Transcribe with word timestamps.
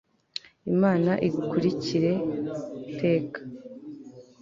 Imana 0.71 1.11
igukurikire 1.27 2.11
iteka 2.91 3.39